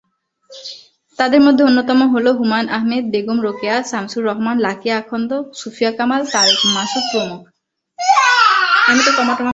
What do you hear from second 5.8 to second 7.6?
কামাল, তারেক মাসুদ প্রমুখ।